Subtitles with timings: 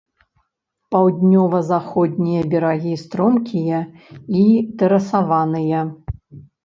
[0.93, 3.79] Паўднёва-заходнія берагі стромкія
[4.41, 4.45] і
[4.81, 5.89] тэрасаваныя.